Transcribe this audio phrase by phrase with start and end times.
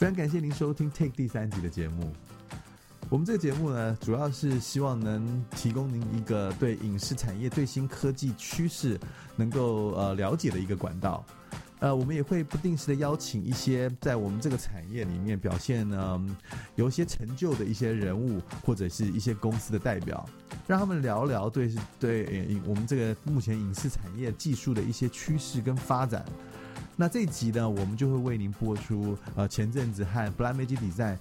[0.00, 2.10] 非常感谢您收听 Take 第三集的节目。
[3.10, 8.98] 我们这个节目呢，主要是希望能提供您一个对影视产业最新科技趋势
[9.36, 11.22] 能够呃了解的一个管道。
[11.80, 16.36] 呃，我们也会不定时的邀请一些在我们这个产业里面表现呢
[16.76, 20.26] 有一些成就的一些人物或者是一些公司的代表，
[20.66, 26.24] 让他们聊聊对对我们这个目前影视产业技术的一些趋势跟发展。
[27.00, 31.16] 那这一集呢，我们就会为您播出呃前阵子和 Black Magic Design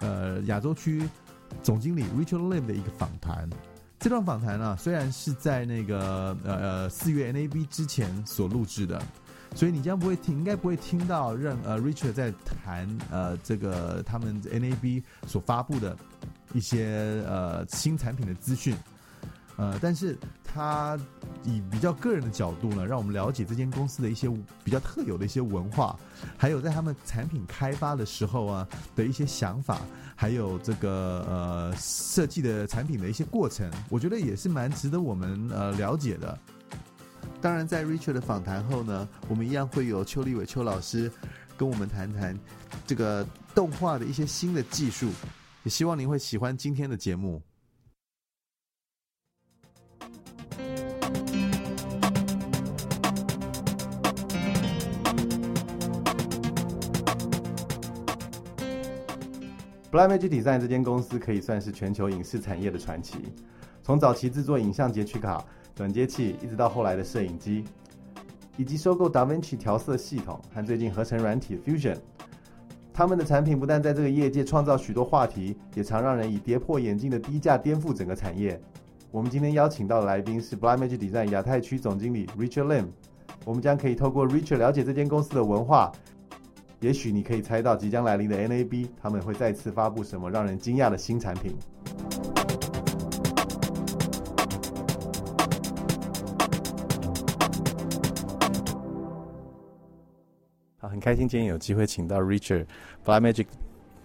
[0.00, 1.08] 呃亚洲区
[1.62, 3.48] 总经理 Richard Lim 的一个访谈。
[3.98, 9.00] 这段访谈呢，虽然是在那个呃呃四月 NAB 之前所录制的。
[9.54, 15.96] 所以你将不会听，应该不会听到任呃，Richard 在谈呃这个他们 NAB 所发布的
[16.52, 18.76] 一些呃新产品的资讯，
[19.56, 20.98] 呃，但是他
[21.44, 24.28] 以比较个人的角度呢，让我们了解这间公司的一些
[24.64, 25.96] 比较特有的一些文化，
[26.36, 29.80] 还有在他们产品开发的时候啊的一些想法，
[30.16, 36.36] 还有这个呃设计的产品的一些过程，我觉得也是蛮值得我们呃了解的。
[37.40, 41.12] 当然，在 Richard 的访谈后呢，我们一样会有邱立伟邱老师
[41.56, 42.36] 跟我们谈谈
[42.86, 45.10] 这个动画的一些新的技术，
[45.62, 47.40] 也希望您会喜欢今天的节目。
[59.94, 63.16] Blackmagic Design 这间公司可以算是全球影视产业的传奇，
[63.80, 65.44] 从早期制作影像截取卡。
[65.72, 67.64] 转接器，一直到后来的摄影机，
[68.56, 71.96] 以及收购 DaVinci 调色系统和最近合成软体 Fusion，
[72.92, 78.60] 他们的产品不但在这个业界创造许多话题，也常让人以跌破眼镜的低价颠覆整个产业。
[79.12, 82.86] 我们今天邀请到的来宾是 Blackmagic Design 亚太区总经理 Richard Lim，
[83.44, 85.92] 我们将可以透过 Richard 了解这间公司的文化，
[86.84, 91.56] 也许你可以猜到即将来临的 NAB 他们会再次发布什么让人惊讶的新产品。
[100.76, 102.66] 好很开心今天有机会请到 Richard
[103.02, 103.46] Black Magic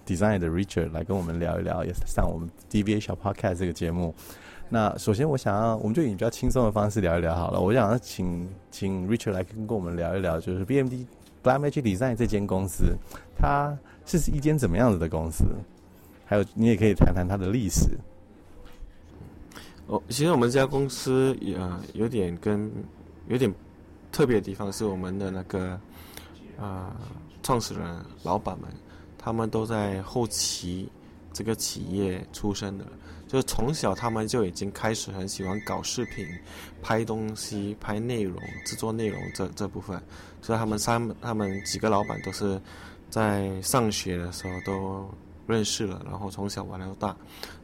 [0.08, 4.16] Design 的 Richard 来跟我们聊一聊，也是上我们 DVA 小 Podcast 这个节目。
[4.70, 7.60] 那首先我想要，我们就以比较轻松的方式聊一聊好了。
[7.60, 11.06] 我想要请请 Richard 来跟跟我们聊一聊，就是 BMD
[11.44, 12.96] Blamage Design 这间公司，
[13.38, 15.44] 它是一间怎么样子的公司？
[16.26, 17.98] 还有你也可以谈谈它的历史。
[19.88, 21.58] 哦，其实我们这家公司也
[21.94, 22.72] 有点跟
[23.28, 23.54] 有点
[24.12, 25.80] 特别的地方，是我们的那个。
[26.60, 26.94] 啊，
[27.42, 28.70] 创始人、老板们，
[29.18, 30.92] 他们都在后期
[31.32, 32.86] 这个企业出身的，
[33.30, 36.28] 就是从小他们就已经开始很喜欢搞视频、
[36.82, 40.04] 拍东西、拍内容、制作内容这这部分。
[40.50, 42.60] 所以他们三、他们几个老板都是
[43.08, 45.08] 在上学的时候都
[45.46, 47.16] 认识了，然后从小玩到大。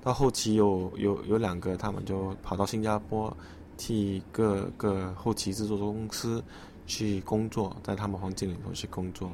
[0.04, 3.36] 到后期有有有两个，他们就跑到新加坡，
[3.76, 6.44] 替各个后期制作公司。
[6.88, 9.32] 去工作，在他们环境里头去工作，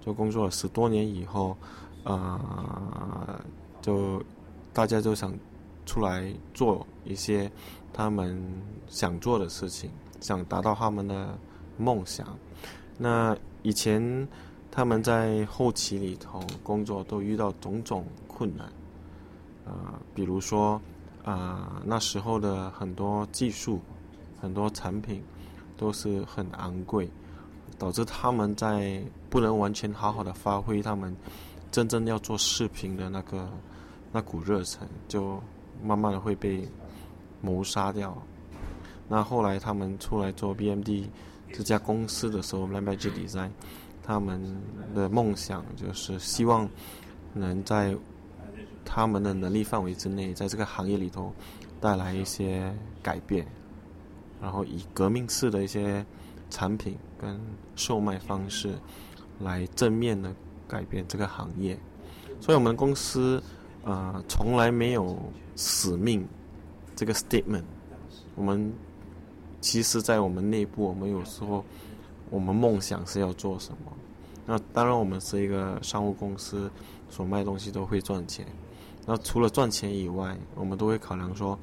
[0.00, 1.56] 就工作了十多年以后，
[2.04, 3.40] 呃，
[3.80, 4.22] 就
[4.72, 5.34] 大家就想
[5.84, 7.50] 出来做一些
[7.92, 8.40] 他们
[8.86, 11.36] 想做的事情，想达到他们的
[11.76, 12.38] 梦想。
[12.98, 14.28] 那以前
[14.70, 18.66] 他们在后期里头工作都遇到种种困难，
[19.64, 19.72] 呃，
[20.14, 20.80] 比如说
[21.24, 23.80] 啊那时候的很多技术，
[24.40, 25.22] 很多产品。
[25.74, 27.08] 都是很昂贵，
[27.76, 31.16] 导致他们在不能完全好好的发挥他们
[31.72, 33.50] 真正要做视频的那个
[34.12, 35.42] 那股热忱，就
[35.82, 36.68] 慢慢的会被
[37.40, 38.16] 谋杀掉。
[39.08, 41.08] 那后来他们出来做 BMD
[41.52, 43.50] 这家公司的时候 l a m b a g e Design，
[44.02, 44.40] 他们
[44.94, 46.68] 的梦想就是希望
[47.34, 47.96] 能在
[48.84, 51.32] 他们的能力范围之内，在这个行业里头
[51.80, 53.46] 带来一些改变。
[54.40, 56.04] 然后以革命式的一些
[56.50, 57.40] 产品跟
[57.76, 58.74] 售卖方式，
[59.38, 60.34] 来正面的
[60.66, 61.78] 改变这个行业。
[62.40, 63.40] 所以，我们公司
[63.84, 65.16] 呃从来没有
[65.54, 66.26] 使命
[66.96, 67.62] 这个 statement。
[68.34, 68.72] 我们
[69.62, 71.64] 其实，在我们内部，我们有时候
[72.28, 73.92] 我们梦想是要做什么。
[74.44, 76.70] 那当然，我们是一个商务公司，
[77.08, 78.44] 所卖东西都会赚钱。
[79.06, 81.58] 那除了赚钱以外，我们都会考量说，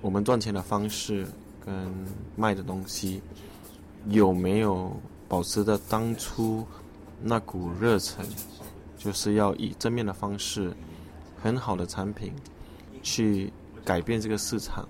[0.00, 1.26] 我们赚钱的方式。
[1.66, 1.74] 跟
[2.36, 3.22] 卖的东西
[4.10, 4.92] 有没有
[5.26, 6.62] 保持着当初
[7.22, 8.22] 那股热忱？
[8.98, 10.76] 就是要以正面的方式，
[11.42, 12.34] 很好的产品
[13.02, 13.50] 去
[13.82, 14.86] 改变这个市场，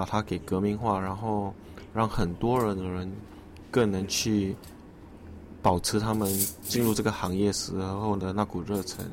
[0.00, 1.52] 把它给革命化，然后
[1.92, 3.12] 让很多人的人
[3.70, 4.56] 更能去
[5.60, 6.26] 保持他们
[6.62, 9.04] 进入这个行业时候的那股热忱，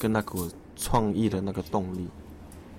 [0.00, 2.08] 跟那股创意的那个动力。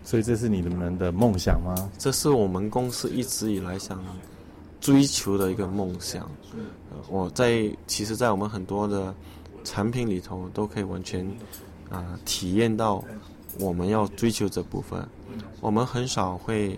[0.04, 1.90] 所以这是你们的梦想吗？
[1.98, 4.04] 这是我们公司一直以来想
[4.82, 6.30] 追求的一个梦想。
[7.08, 9.16] 我在其实，在我们很多的
[9.64, 11.26] 产品里头，都可以完全
[11.90, 13.02] 啊体验到
[13.58, 15.02] 我们要追求这部分。
[15.62, 16.78] 我们很少会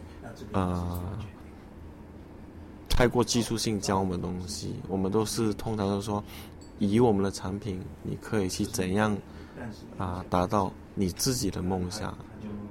[0.51, 1.01] 呃
[2.89, 6.23] 太过技术性教我们东西，我们都是通常都说，
[6.79, 9.17] 以我们的产品，你可以去怎样
[9.97, 12.17] 啊达到你自己的梦想。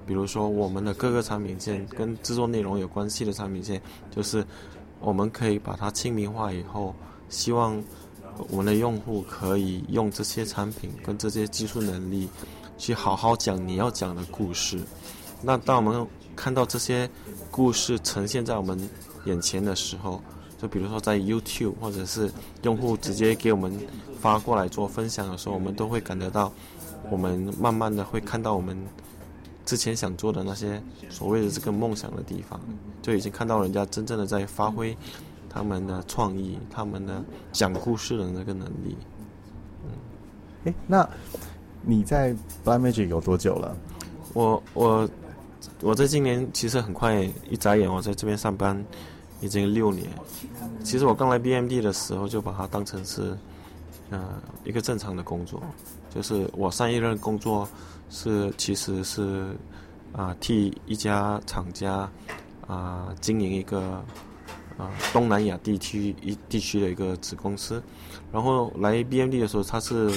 [0.07, 4.45] 比如说，我们的各个产品线跟制作内容有关系的产品线，就是
[5.01, 6.95] 我们可以把它亲民化以后，
[7.29, 7.83] 希望
[8.51, 12.29] 我们的用户可以用这些产品跟这些技术能力，
[12.77, 14.79] 去好好讲你要讲的故事。
[15.43, 17.09] 那当我们看到这些
[17.51, 18.79] 故事呈现在我们
[19.25, 20.21] 眼前的时候，
[20.61, 22.31] 就比如说在 YouTube 或者是
[22.63, 23.73] 用户直接给我们
[24.21, 26.53] 发过来做分享的时候，我们都会感觉到，
[27.11, 28.77] 我们慢慢的会看到我们。
[29.67, 30.79] 之前想做的那些
[31.09, 32.61] 所谓的这个梦想的地方，
[33.01, 34.95] 就已经看到人家真正的在发挥
[35.49, 38.95] 他们的创意，他们的讲故事的那个能力。
[39.85, 39.91] 嗯，
[40.65, 41.09] 诶，那
[41.81, 43.75] 你在 Black Magic 有多久了？
[44.35, 45.09] 我我
[45.85, 48.83] 我在今年其实很快，一眨眼我在这边上班
[49.43, 50.09] 已经六年。
[50.83, 53.37] 其实我刚来 BMD 的时候就把它当成是
[54.09, 55.63] 呃一个正常的工作，
[56.15, 57.69] 就是我上一任工作。
[58.11, 59.57] 是，其实是
[60.13, 62.09] 啊，替一家厂家
[62.67, 64.05] 啊经营一个
[64.79, 67.83] 啊东南亚地区一地区的一个子公司，
[68.33, 70.11] 然后来 BMD 的时候，他是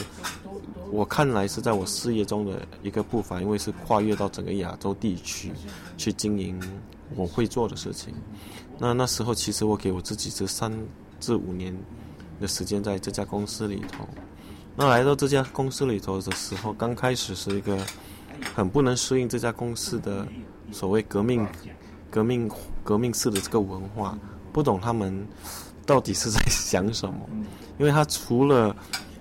[0.92, 5.52] 我看来是在我事业中的一个步伐，因为是跨越到整个亚洲地区
[5.98, 6.60] 去经营
[7.16, 8.14] 我会做的事情。
[8.80, 10.72] 那那时候其实我给我自己是三
[11.20, 11.76] 至五年
[12.40, 14.08] 的时间在这家公司里头。
[14.76, 17.84] 那来到这家公司里头的时候，刚开始是一个
[18.54, 20.28] 很不能适应这家公司的
[20.72, 21.48] 所谓革命、
[22.12, 22.50] 革命、
[22.84, 24.18] 革命式的这个文化，
[24.54, 25.28] 不懂他们
[25.86, 27.20] 到底是在想什么。
[27.80, 28.76] 因为他除了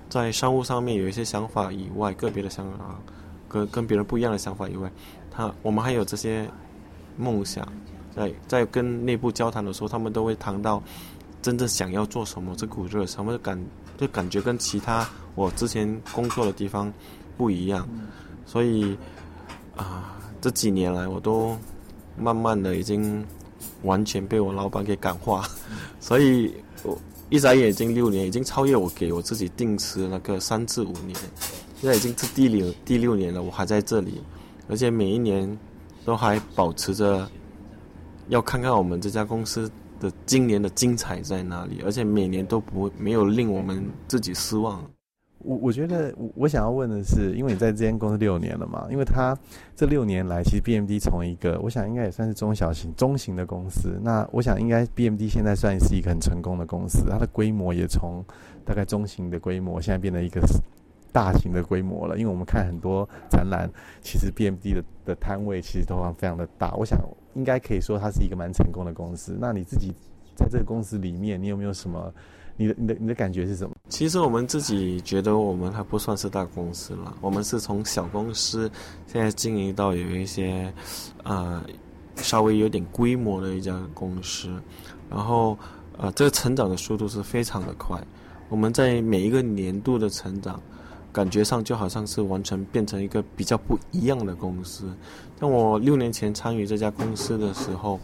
[0.09, 2.99] 在商务上面有一些想法以外，个别的想法
[3.49, 4.91] 跟跟别人不一样的想法以外，
[5.31, 6.49] 他我们还有这些
[7.17, 7.67] 梦想，
[8.15, 10.83] 在在跟内部交谈的时候，他们都会谈到
[11.43, 13.59] 真正想要做什么，这股热什么感。
[13.99, 16.93] 就感觉跟其他我之前工作的地方
[17.35, 17.89] 不一样，
[18.45, 18.95] 所以
[19.75, 21.57] 啊，这几年来我都
[22.15, 23.25] 慢慢的已经
[23.85, 25.49] 完全被我老板给感化，
[25.99, 31.17] 所以我一眨眼已经六年，已经超越我给我自己定时那个三至五年，
[31.81, 34.21] 现在已经是第六第六年了，我还在这里，
[34.69, 35.59] 而且每一年
[36.05, 37.29] 都还保持着
[38.29, 39.71] 要看看我们这家公司。
[39.99, 41.81] 的今年的精彩在哪里？
[41.83, 44.85] 而且每年都不没有令我们自己失望。
[45.47, 49.39] 我我觉得我我想要问的是，因为你在这间公司六年了嘛，因为他
[49.75, 53.99] 这六年来，其实 BMD 从一个我想应该也算是中小型、中型的公司。
[54.03, 58.25] 那我想应该 BMD 现在算是一个很成功的公司，它的规模也从
[58.65, 60.41] 大概中型的规模，现在变成一个
[61.13, 62.19] 大型的规模了。
[62.19, 63.71] 因为我们看很多展览，
[64.03, 66.75] 其实 BMD 的的摊位其实都非常的大。
[66.75, 66.99] 我想。
[67.37, 69.37] 应该可以说，它是一个蛮成功的公司。
[69.39, 69.93] 那你自己
[70.35, 72.11] 在这个公司里面，你有没有什么？
[72.57, 73.76] 你的、你的、你的感觉是什么？
[73.89, 77.17] 其实我们自己觉得，我们还不算是大公司了。
[77.21, 78.71] 我们是从小公司，
[79.07, 80.73] 现在经营到有一些，
[81.23, 81.63] 呃，
[82.17, 84.49] 稍微有点规模的一家公司。
[85.09, 85.57] 然后，
[85.97, 88.01] 呃，这个成长的速度是非常的快。
[88.49, 90.61] 我们在每一个年度的成长。
[91.17, 94.85] 感觉上就好像是完全变成一个比较不一样的公司。
[95.41, 97.99] 像我六年前参与这家公司的时候，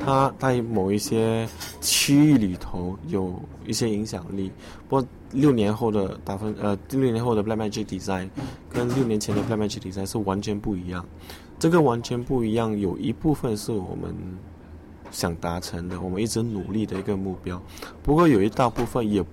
[0.00, 1.48] 它在某一些
[1.80, 4.50] 区域里头有一些影响力。
[4.88, 8.28] 不过六年后的打分，呃，六年后的 Black Magic Design
[8.68, 11.06] 跟六年前的 Black Magic Design 是完全不一样。
[11.60, 14.12] 这个完全不一样，有一部分是我们
[15.12, 17.62] 想达成的，我们一直努力的一个目标。
[18.02, 19.24] 不过有一大部分也。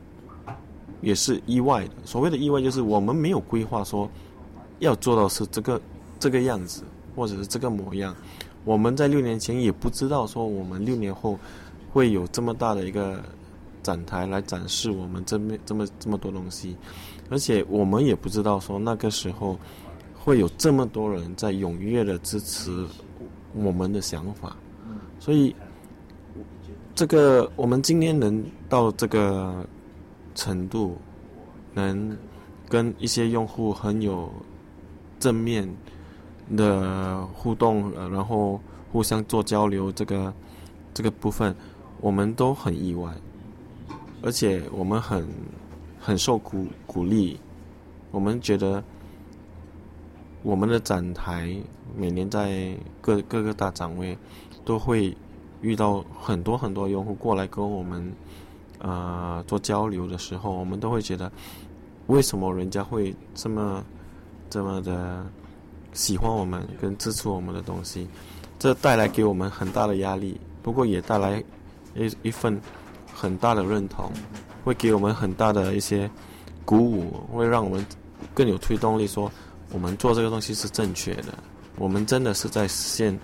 [1.04, 1.92] 也是意外的。
[2.06, 4.10] 所谓的意外，就是我们没有规划说
[4.80, 5.80] 要做到是这个
[6.18, 6.84] 这个样子，
[7.16, 8.16] 或者是这个模样。
[8.64, 11.38] 我们在六年前也不知道说我们六年后
[11.92, 13.22] 会有这么大的一个
[13.84, 16.76] 展台来展示我们这么这么这么多东西，
[17.30, 19.60] 而且我们也不知道说那个时候
[20.18, 22.86] 会有这么多人在踊跃的支持
[23.54, 24.56] 我们的想法。
[25.20, 25.54] 所以，
[26.96, 29.68] 这个我们今天能到这个。
[30.34, 30.98] 程度
[31.74, 32.18] 能
[32.68, 34.32] 跟一些用户很有
[35.20, 35.68] 正面
[36.56, 38.60] 的互动，然后
[38.92, 40.34] 互相做交流，这个
[40.94, 41.56] 这个部分
[42.02, 43.14] 我们都很意外，
[44.22, 45.28] 而且我们很
[46.00, 47.40] 很受鼓鼓励。
[48.12, 48.84] 我们觉得
[50.44, 51.56] 我们的展台
[51.98, 54.16] 每年在各各个大展位
[54.64, 55.18] 都会
[55.62, 58.14] 遇到很多很多用户过来跟我们
[58.84, 61.32] 呃做交流的时候，我们都会觉得
[62.06, 63.84] 为什么人家会这么
[64.52, 65.26] 这么的
[65.94, 68.08] 喜欢我们跟支持我们的东西，
[68.60, 71.44] 这带来给我们很大的压力，不过也带来
[71.96, 72.62] 一一份
[73.12, 74.12] 很大的认同，
[74.64, 76.08] 会给我们很大的一些
[76.64, 77.84] 鼓舞，会让我们。
[78.34, 79.30] 更有推动力，说
[79.72, 81.38] 我们做这个东西是正确的，
[81.78, 83.20] 我们真的是在实现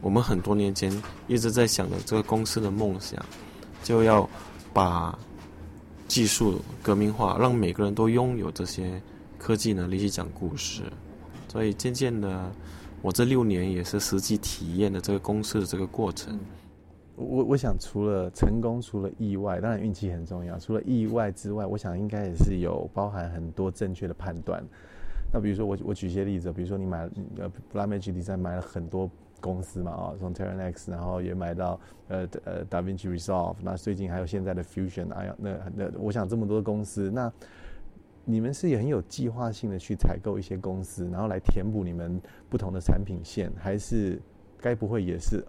[0.00, 0.90] 我们很多年前
[1.26, 3.20] 一直在想的这个公司的梦想，
[3.82, 4.26] 就要
[4.74, 5.16] 把
[6.06, 9.00] 技术革命化，让每个人都拥有这些
[9.38, 10.82] 科技能力去讲故事。
[11.48, 12.52] 所以渐渐的，
[13.00, 16.38] 我这六年也是实际体验的这个公司的这个过程。
[17.16, 20.58] 我我想除了成功，除了意外，当然运气很重要。
[20.58, 24.60] 除了意外之外，我想应该也是有包含很多正确的判断。
[25.32, 29.08] 那比如说我我举些例子，比如说你买呃 Blackmagic Design 买了很多
[29.44, 37.30] 公司嘛啊，从 Terranex，然后也买到呃呃 DaVinci Resolve，那最近还有现在的 Fusion，哎呀，那那我想这么多公司，那
[38.24, 44.18] 你们是也很有计划性的去采购一些公司，然后来填补你们不同的产品线，还是
[44.58, 45.44] 该不会也是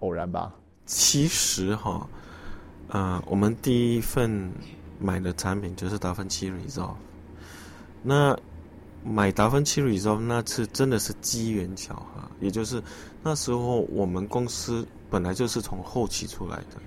[0.00, 0.54] 偶然吧？
[0.84, 2.06] 其实哈，
[2.88, 4.52] 呃，我们第一份
[4.98, 6.96] 买的产品就是达芬奇 Resolve。
[8.02, 8.36] 那
[9.04, 12.82] 买达芬奇 Resolve 那次真的是机缘巧合，也就是
[13.22, 16.80] 那时候我们公司本来就是从后期出来的。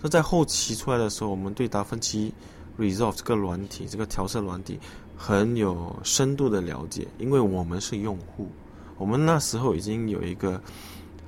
[0.00, 2.32] 那在后期出来的时候，我们对达芬奇
[2.78, 4.78] Resolve 这个软体、这个调色软体
[5.16, 8.48] 很有深度的了解，因为我们是用户，
[8.96, 10.60] 我们那时候已经有一个。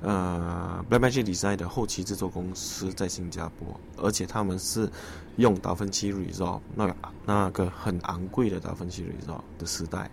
[0.03, 4.89] 呃，Blackmagic Design 的后期制作公司在新加坡，而且他们是
[5.35, 10.09] 用达芬奇 Resolve 那个那个很昂贵的达芬奇 Resolve 的时代，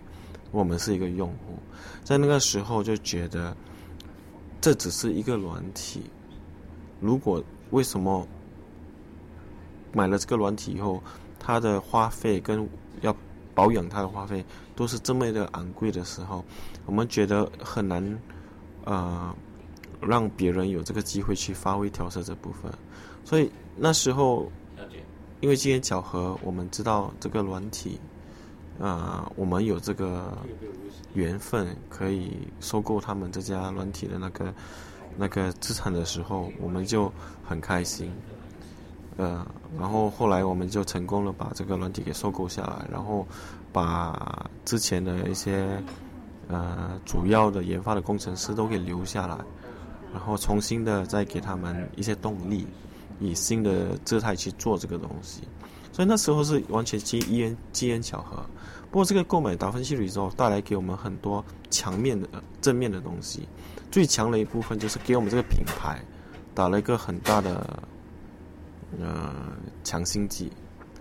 [0.51, 1.57] 我们是一个用户，
[2.03, 3.55] 在那个时候就觉得
[4.61, 6.03] 这只是一个软体，
[6.99, 8.27] 如果为什么
[9.91, 11.01] 买了这个软体以后，
[11.39, 12.67] 它的花费跟
[13.01, 13.15] 要
[13.53, 14.43] 保养它的花费
[14.75, 16.43] 都是这么的昂贵的时候，
[16.85, 18.19] 我们觉得很难，
[18.85, 19.35] 呃。
[20.01, 22.71] 让别人有这个机会去发挥调色这部分，
[23.25, 24.49] 所以那时候，
[25.41, 27.99] 因为机缘巧合，我们知道这个软体，
[28.79, 30.37] 啊，我们有这个
[31.13, 34.53] 缘分可以收购他们这家软体的那个
[35.17, 37.11] 那个资产的时候，我们就
[37.43, 38.11] 很开心，
[39.17, 39.45] 呃，
[39.77, 43.27] 然后后来我们就成功了把这个软体给收购下来，然后
[43.73, 45.81] 把之前的一些
[46.47, 49.37] 呃主要的研发的工程师都给留下来。
[50.11, 52.65] 然后重新的再给他们一些动力，
[53.19, 55.43] 以新的姿态去做这个东西，
[55.99, 58.37] 所以那时候是完全机缘机缘巧合。
[58.89, 62.25] 不过这个购买达芬奇宇宙带来给我们很多强面的
[62.61, 63.45] 正面的东西，
[63.91, 66.01] 最强的一部分就是给我们这个品牌
[66.55, 67.83] 打了一个很大的
[68.97, 69.35] 呃
[69.83, 70.49] 强心剂，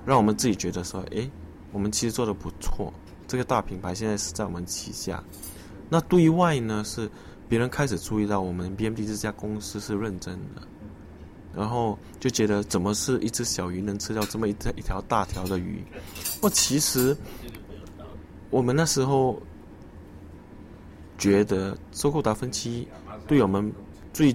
[0.05, 1.31] 让我们自己觉得说，哎，
[1.71, 2.93] 我们其实做的不错，
[3.29, 5.23] 这个大品牌现在是在我们旗下。
[5.89, 7.09] 那对外呢是。
[7.49, 10.61] 别人开始注意到我们 BMD 这家公司是认真的，
[11.59, 15.83] 然后就觉得怎么是一只小鱼能吃掉这么一条一条大条的鱼？
[16.41, 17.17] 不，其实
[18.49, 19.43] 我们那时候
[21.19, 22.87] 觉得收购达芬奇
[23.27, 23.73] 对我们
[24.13, 24.33] 最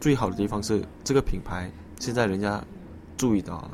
[0.00, 2.60] 最好的地方是这个品牌现在人家
[3.16, 3.70] 注意到了，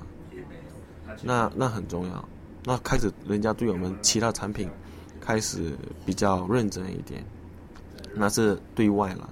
[1.22, 2.28] 那那很重要。
[2.64, 4.68] 那开始人家对我们其他产品
[5.18, 5.72] 开始
[6.04, 7.24] 比较认真一点。
[8.12, 9.30] 那是对外了，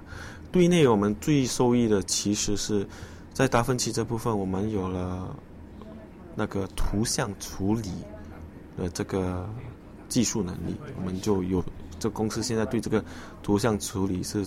[0.51, 2.87] 对内我们最受益的其实是
[3.39, 5.33] 在达芬奇这部分，我们有了
[6.35, 7.89] 那个图像处理
[8.77, 9.49] 的这个
[10.09, 11.63] 技术能力，我们就有
[12.01, 13.01] 这公司现在对这个
[13.41, 14.45] 图像处理是，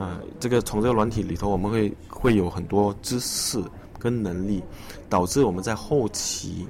[0.00, 3.62] 呃，这个从这个软体里头我们会会有很多知识
[4.00, 4.64] 跟能力，
[5.08, 6.66] 导致我们在后期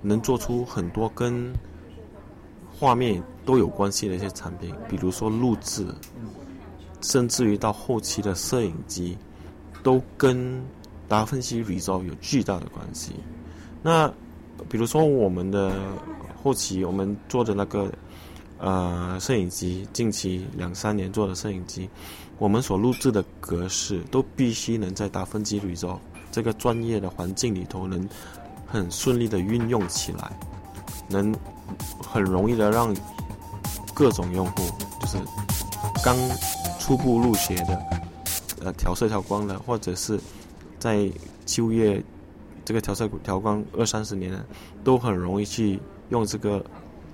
[0.00, 1.52] 能做出很多跟。
[2.78, 5.86] 画面都有关系的一些产品，比如说录制，
[7.02, 9.18] 甚至于到后期的摄影机，
[9.82, 10.62] 都跟
[11.08, 13.12] 达芬奇 Resolve 有巨大的关系。
[13.82, 14.08] 那
[14.68, 15.72] 比如说我们的
[16.42, 17.90] 后期我们做的那个
[18.58, 21.88] 呃摄影机，近期两三年做的摄影机，
[22.38, 25.98] 我们所录制的格式都必须能在达芬奇 Resolve
[26.30, 28.08] 这个专业的环境里头能
[28.66, 30.30] 很顺利的运用起来，
[31.08, 31.34] 能。
[32.04, 32.92] 很容易的让
[33.94, 34.62] 各种用户，
[35.00, 35.18] 就是
[36.02, 36.16] 刚
[36.80, 37.80] 初步入学的，
[38.62, 40.20] 呃，调色调光的，或者是
[40.78, 41.10] 在
[41.46, 42.02] 就业
[42.62, 44.44] 这个调色调光二三十年了，
[44.84, 46.62] 都很容易去用这个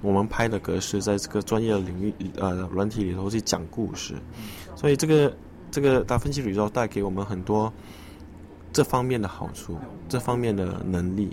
[0.02, 4.14] 我们拍的格式，在这个专业的领域呃软体里头去讲故事，
[4.74, 5.32] 所以这个
[5.70, 7.72] 这个达芬奇宇宙带给我们很多
[8.72, 11.30] 这方面的好处，这方面的能力，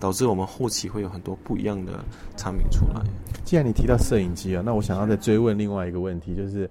[0.00, 2.04] 导致我们后期会有很多不一样的
[2.36, 3.00] 产品出来。
[3.44, 6.68] 既然你提到摄影机啊，那我想要再追问另外一个问题，就是。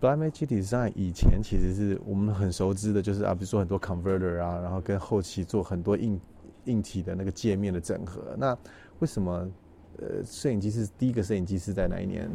[0.00, 6.20] Blackmagic Design 以前其实是我们很熟知的，就是啊，比如说很多 converter 啊，然后跟后期做很多硬
[6.64, 8.22] 硬体的那个界面的整合。
[8.36, 8.56] 那
[9.00, 9.48] 为什么
[9.98, 12.30] 呃，摄影机是第一个摄影机是在哪一年？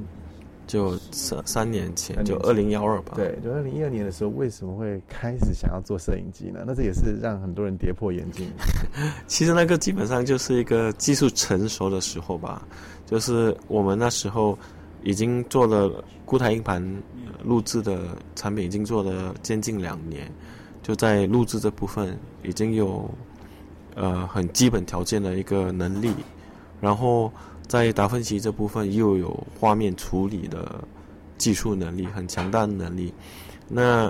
[0.65, 3.12] 就三三年前，就二零幺二吧。
[3.17, 6.63] 对，就二零一二年的时候，为什么会开始想要做摄影机呢？
[6.65, 8.48] 那这也是让很多人跌破眼镜。
[9.27, 12.65] 其实那个基本上就是一个技术成熟的时候吧，
[13.05, 14.58] 就是我们那时候
[15.03, 17.03] 已经做了固态硬盘。
[17.43, 20.31] 录制的产品已经做了将近两年，
[20.81, 23.10] 就在录制这部分已经有
[23.95, 26.13] 呃很基本条件的一个能力，
[26.79, 27.29] 然后
[27.67, 30.81] 在达芬奇这部分又有画面处理的
[31.38, 33.13] 技术能力，很强大的能力。
[33.67, 34.10] 那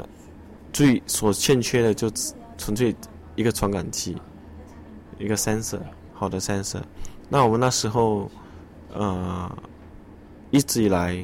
[0.71, 2.07] 最所欠缺的就
[2.55, 2.95] 纯粹
[3.35, 4.15] 一个传感器，
[5.17, 5.79] 一个 sensor，
[6.13, 6.83] 好的 sensor。
[7.29, 8.29] 那我们那时候
[8.93, 9.51] 呃
[10.53, 11.17] 一直以来。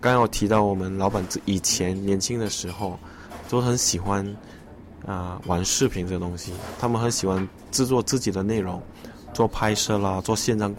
[0.00, 2.98] 刚刚我提到，我们老板以前年轻的时候
[3.50, 4.26] 都很喜欢
[5.04, 8.82] 啊玩视频这个东西，他们很喜欢制作自己的内容，
[9.34, 10.74] 做拍摄啦，做现场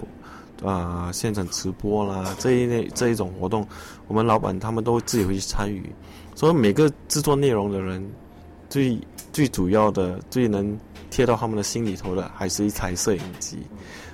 [0.64, 3.68] 啊现场直播啦这一类这一种活动，
[4.08, 5.88] 我们老板他们都自己会去参与。
[6.34, 8.04] 所以每个制作内容的人，
[8.72, 9.00] 最
[9.32, 10.76] 最主要的、最能
[11.12, 13.60] 贴到他们的心里头的，还是一台摄影机。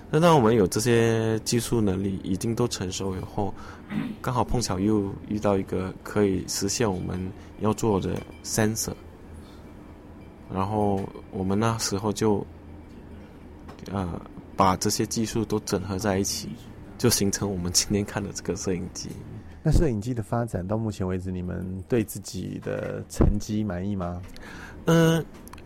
[0.10, 3.54] 那当我们有这些技术能力已经都成熟以后，
[4.22, 7.20] 刚好碰巧又遇到一个可以实现我们
[7.60, 8.94] 要做的 sensor，
[10.50, 12.46] 然后我们那时候就，
[13.92, 14.22] 呃，
[14.56, 16.48] 把这些技术都整合在一起，
[16.98, 19.10] 就形成我们今天看的这个摄影机。
[19.62, 24.22] 那摄影机的发展到目前为止，你们对自己的成绩满意吗？
[24.86, 25.26] 嗯，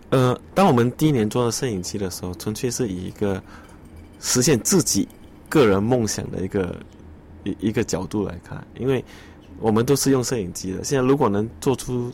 [0.09, 3.39] 呃，当我们第一年做的摄影机的时候，纯粹是以一个。
[4.21, 5.07] 实现自己
[5.49, 6.79] 个人梦想的一个
[7.43, 9.03] 一一个角度来看，因为
[9.59, 10.83] 我们都是用摄影机的。
[10.83, 12.09] 现在如果能做出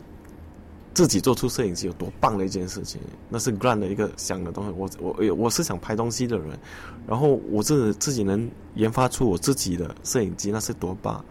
[0.92, 4.74] 自己做出摄影机，有多棒的一件事情，那是 grand 的一个想的东西。
[4.76, 6.58] 我我我是想拍东西的人，
[7.06, 11.24] 然后我自自己能研发出我自己的摄影机，那是多棒。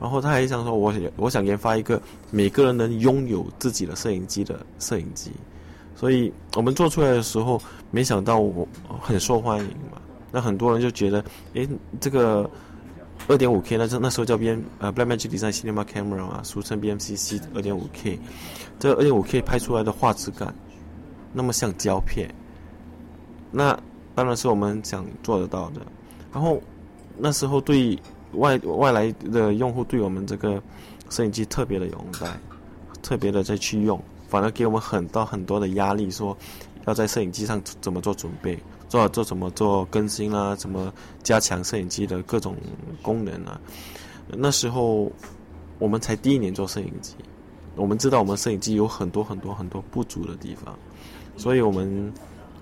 [0.00, 5.32] 然后他还想说，我我想研发一个每个人能拥有自己的摄影机的摄影机。
[5.96, 8.66] 所以我们做出来的时候，没想到我
[9.00, 9.70] 很受欢迎。
[10.32, 11.68] 那很多人就觉得，诶，
[12.00, 12.48] 这个
[13.28, 18.18] 二点五 K，那那时候叫 B M 呃 Blackmagic Design Cinema Camera 嘛，俗称 B M C C 二点五 K，
[18.78, 20.54] 这二点五 K 拍出来的画质感，
[21.32, 22.32] 那么像胶片，
[23.50, 23.78] 那
[24.14, 25.80] 当然是我们想做得到的。
[26.32, 26.62] 然后
[27.18, 27.98] 那时候对
[28.32, 30.62] 外外来的用户对我们这个
[31.10, 32.28] 摄影机特别的拥戴，
[33.02, 36.36] 特别的再去用，反而给我们很到很多的压力，说
[36.86, 38.56] 要在摄影机上怎么做准备。
[38.90, 40.54] 做做怎么做更新啦？
[40.56, 42.56] 怎么加强摄影机的各种
[43.00, 43.58] 功能啊？
[44.26, 45.10] 那时候
[45.78, 47.14] 我们才第一年做摄影机，
[47.76, 50.76] 我们知道我们摄影机有很多很多很多不足的地方，
[51.36, 52.12] 所以我们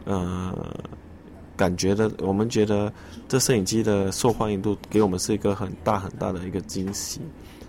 [0.05, 0.55] 呃
[1.57, 2.93] 感觉的，我们觉得
[3.27, 7.21] 这摄影机的受欢迎度给我们是一个很大很大的一个惊喜。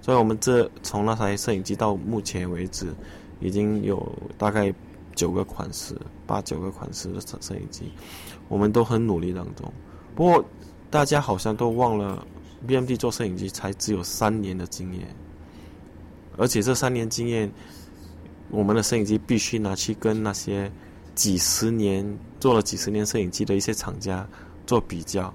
[0.02, 2.94] 所以我们这从那台摄影机到目前为止，
[3.40, 4.74] 已经有大概
[5.16, 5.96] 九个款式，
[6.26, 7.92] 八九个款式的摄摄影机。
[8.50, 9.72] 我们都很努力当中，
[10.16, 10.44] 不过
[10.90, 12.28] 大家好像都忘了
[12.68, 15.08] ，BMD 做摄影机才只有三年的经验，
[16.36, 17.50] 而且这三年经验，
[18.50, 20.70] 我们的摄影机必须拿去跟那些
[21.14, 22.04] 几十年
[22.40, 24.28] 做了几十年摄影机的一些厂家
[24.66, 25.32] 做比较。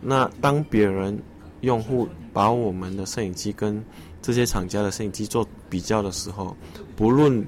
[0.00, 1.20] 那当别人
[1.62, 3.84] 用户把我们的摄影机跟
[4.22, 6.56] 这些厂家的摄影机做比较的时候，
[6.96, 7.44] 不论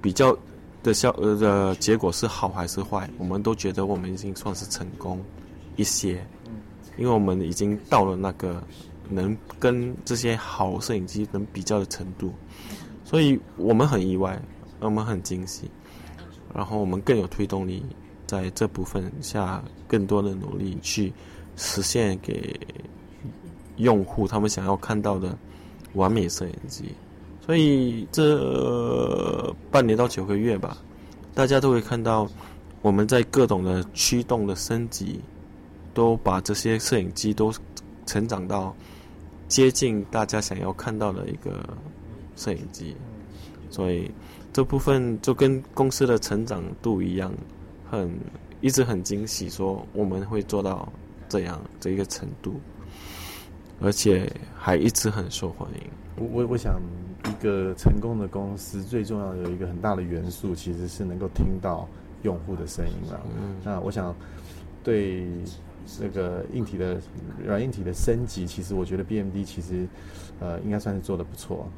[0.00, 0.36] 比较。
[0.86, 5.20] 的效呃的结果是好还是坏，我们都觉得我们已经算是成功
[5.74, 6.24] 一些，
[6.96, 8.62] 因为我们已经到了那个
[9.10, 12.32] 能跟这些好摄影机能比较的程度，
[13.04, 14.40] 所以我们很意外，
[14.78, 15.68] 我们很惊喜，
[16.54, 17.84] 然后我们更有推动力
[18.24, 21.12] 在这部分下更多的努力去
[21.56, 22.56] 实现给
[23.78, 25.36] 用户他们想要看到的
[25.94, 26.94] 完美摄影机。
[27.46, 30.76] 所以这半年到九个月吧，
[31.32, 32.28] 大家都会看到
[32.82, 35.20] 我们在各种的驱动的升级，
[35.94, 37.52] 都把这些摄影机都
[38.04, 38.74] 成长到
[39.46, 41.64] 接近大家想要看到的一个
[42.34, 42.96] 摄影机。
[43.70, 44.10] 所以
[44.52, 47.32] 这部分就跟公司的成长度一样，
[47.88, 48.12] 很
[48.60, 50.92] 一直很惊喜，说我们会做到
[51.28, 52.60] 这样这一个程度，
[53.80, 55.80] 而且还一直很受欢迎。
[56.16, 56.80] 我我我想，
[57.28, 61.88] 一个成功的公司最重要的有一个很大的元素，其实是能够听到
[62.22, 63.20] 用户的声音了。
[63.38, 64.14] 嗯，那我想
[64.82, 65.26] 对
[66.00, 67.00] 那个硬体的
[67.44, 69.86] 软硬体的升级，其实我觉得 BMD 其实
[70.40, 71.68] 呃应该算是做的不错。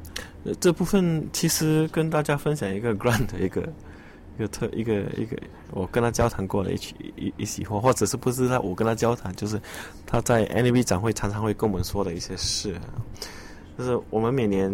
[0.43, 3.61] 呃，这部分其实跟大家分享一个 Grant 的一个
[4.37, 5.37] 一个特一个一个，
[5.71, 9.59] 我跟他交谈过的一起一一席话，或者是不是他我跟他交谈，就是
[10.05, 12.73] 他在 NAB 展会常常会跟我们说的一些事。
[13.79, 14.69] 就是我们每年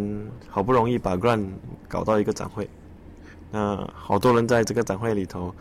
[0.50, 1.48] 好不容易把 Grant
[1.88, 2.68] 搞到一个展会，
[3.52, 5.54] 那好多人在这个展会里头，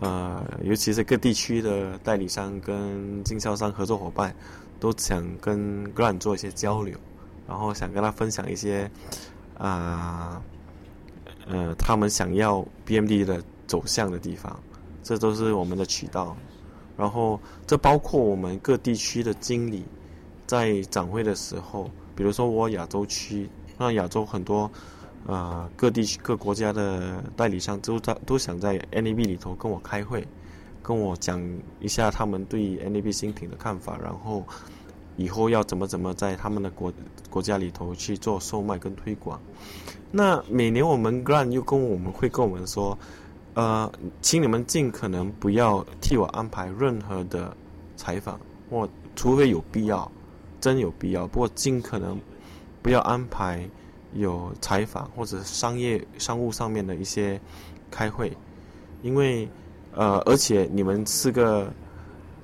[0.00, 4.36] 呃，尤其是各地区的代理商跟经销商合作伙伴，
[4.78, 6.94] 都想跟 Grant 做一些交流，
[7.48, 8.90] 然后想跟他分享一些
[9.56, 10.42] 啊，
[11.46, 14.60] 呃，他们想要 BMD 的走向的地方，
[15.02, 16.36] 这都是我们的渠道。
[16.98, 19.86] 然后这包括我们各地区的经理
[20.46, 21.90] 在展会的时候。
[22.14, 24.70] 比如说我亚洲区，那亚洲很多，
[25.26, 30.26] 呃，各地区各国家的代理商都在都想在 NAB 里头跟我开会，
[30.82, 31.42] 跟我讲
[31.80, 34.44] 一下他们对 NAB 新品的看法，然后
[35.16, 36.92] 以后要怎么怎么在他们的国
[37.30, 39.40] 国家里头去做售卖跟推广。
[40.10, 42.96] 那每年我们 Grant 又跟我们会跟我们说，
[43.54, 43.90] 呃，
[44.22, 47.56] 请你们尽可能不要替我安排任何的
[47.96, 48.38] 采访，
[48.70, 50.10] 或除非有必要。
[50.64, 52.18] 真有必要，不过尽可能
[52.80, 53.68] 不要安排
[54.14, 57.38] 有采访或者商业商务上面的一些
[57.90, 58.34] 开会，
[59.02, 59.46] 因为
[59.92, 61.70] 呃，而且你们四个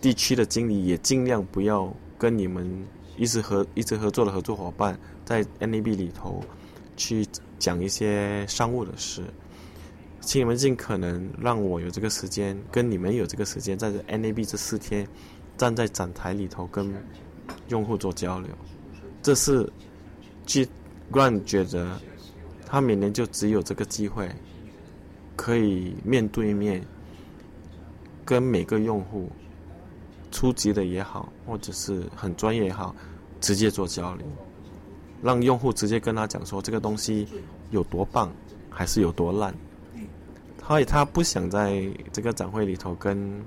[0.02, 2.70] 地区的经理也尽量不要跟你们
[3.16, 6.44] 一直合一直合作的合作伙伴在 NAB 里头
[6.98, 7.26] 去
[7.58, 9.22] 讲一些商务的事，
[10.20, 15.08] 请你们尽可能让我有这个时间，跟你们有这个时间，在这 NAB 这四天
[15.56, 16.92] 站在展台里头跟。
[17.68, 18.50] 用户做交流，
[19.22, 19.70] 这是
[20.46, 20.68] G
[21.12, 22.00] Grant 觉得
[22.66, 24.30] 他每年就只有这个机会，
[25.36, 26.84] 可以面对面
[28.24, 29.30] 跟每个用户，
[30.30, 32.94] 初级的也好，或者是很专业也好，
[33.40, 34.26] 直接做交流，
[35.22, 37.26] 让用户直接跟他讲说这个东西
[37.70, 38.32] 有多棒，
[38.68, 39.54] 还是有多烂。
[40.58, 43.44] 他他不想在这个展会里头跟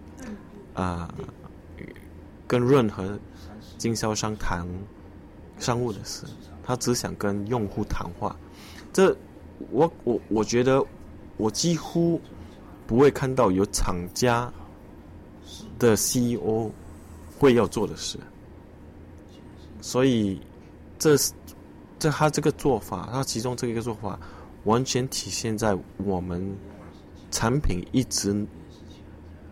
[0.74, 1.14] 啊
[2.48, 3.20] 跟任何。
[3.78, 4.68] 经销商谈
[5.60, 6.26] 商务的事，
[6.64, 8.36] 他只想跟用户谈话。
[8.92, 9.16] 这
[9.72, 10.84] 我我我觉得
[11.38, 12.20] 我几乎
[12.86, 14.52] 不会看到有厂家
[15.80, 16.70] 的 CEO
[17.40, 18.18] 会要做的事。
[19.82, 20.40] 所以
[20.98, 21.34] 这是
[22.00, 24.20] 这他这个做法，他其中这一个做法，
[24.64, 26.56] 完全体现在我们
[27.32, 28.46] 产品一直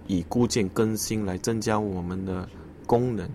[0.08, 2.48] 以固件更新来增加我们的
[2.86, 3.30] 功能。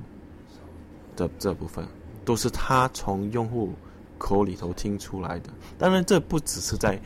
[1.16, 1.84] 的这部分
[2.24, 3.72] 都是他从用户
[4.18, 5.50] 口里头听出来的。
[5.78, 7.00] 当然，这不只是在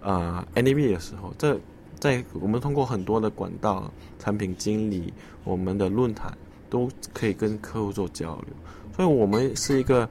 [0.00, 1.58] 呃 NAB 的时候，这
[1.98, 5.12] 在我们通过很多的管道、产品经理、
[5.44, 6.36] 我们的论坛
[6.70, 8.54] 都可以跟客户做交流。
[8.94, 10.08] 所以我们是一个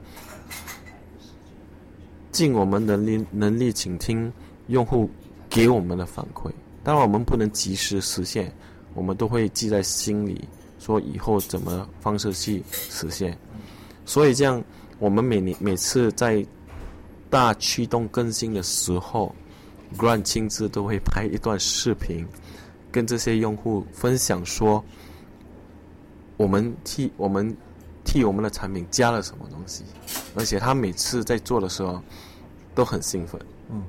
[2.32, 4.32] 尽我们能力能力倾听
[4.68, 5.10] 用户
[5.48, 6.50] 给我们的反馈。
[6.82, 8.52] 当然，我们不能及时实现，
[8.94, 13.36] 我们都会记在心里，说以后怎么方式去实现。
[14.06, 14.62] 所以这样，
[15.00, 16.46] 我们每年每次在
[17.28, 19.34] 大驱动更新的时候
[19.98, 22.24] ，Grant 亲自都会拍一段视频，
[22.92, 24.82] 跟这些用户分享说，
[26.36, 27.54] 我们替我们
[28.04, 29.82] 替我们的产品加了什么东西，
[30.36, 32.00] 而且他每次在做的时候
[32.76, 33.40] 都很兴奋。
[33.68, 33.82] 嗯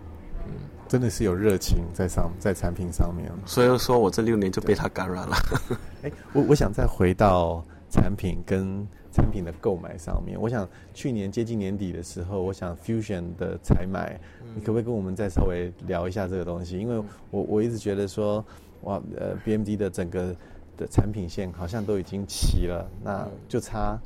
[0.47, 0.51] 嗯，
[0.87, 3.31] 真的是有热情在上在产品上面。
[3.45, 5.37] 所以说我这六年就被他感染了。
[6.01, 8.85] 哎，我我想再回到产品跟。
[9.17, 14.15] 产品的购买上面，我想去年接近年底的时候，我想 Fusion 的采买，
[14.53, 16.77] 你可不可以跟我们再稍微聊一下这个东西？
[16.77, 18.45] 因为我我一直觉得说，
[18.83, 20.35] 哇，呃，BMD 的整个
[20.77, 23.99] 的产品线好像都已经齐了，那就差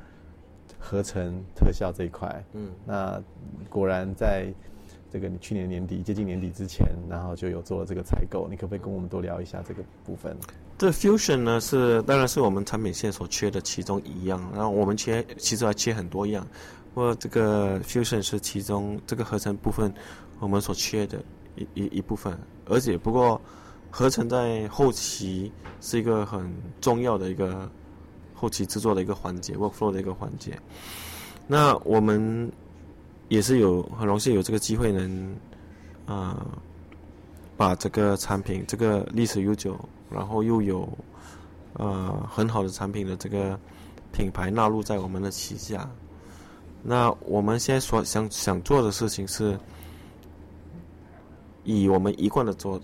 [0.80, 2.44] 合成特效这一块。
[2.54, 3.22] 嗯，那
[3.70, 4.48] 果然在
[5.12, 10.36] 这个你去年年底接近年底之前，然后就有做了这个采购，你可不可以跟我们多聊一下这个部分？
[10.78, 16.48] 这 fusion 呢是当然是我们产品线所缺的其中一样，然后我们缺其实还缺很多样，
[16.96, 19.94] 或这个 fusion 是其中这个合成部分
[20.40, 21.22] 我们所缺的
[21.56, 23.40] 一一一部分，而且不过
[23.90, 27.70] 合成在后期是一个很重要的一个
[28.34, 30.58] 后期制作的一个环节，workflow 的一个环节。
[31.48, 32.50] 那我们
[33.32, 35.36] 也是有很荣幸有这个机会能
[36.06, 36.46] 啊
[37.56, 39.80] 把这个产品这个历史悠久。
[40.14, 40.86] 然后又有
[41.72, 43.58] 呃很好的产品的这个
[44.12, 45.90] 品牌纳入在我们的旗下。
[46.84, 49.58] 那我们现在所想想做的事情是，
[51.64, 52.78] 以我们一贯的做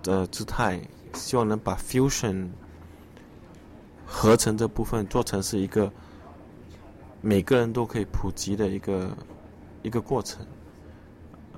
[0.00, 0.80] 的姿态，
[1.12, 2.46] 希望能把 fusion
[4.06, 5.92] 合成这部分做成是一个
[7.20, 9.10] 每个人都可以普及的一个
[9.82, 10.44] 一个过程。